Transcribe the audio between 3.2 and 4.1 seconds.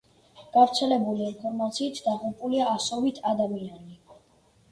ადამიანი.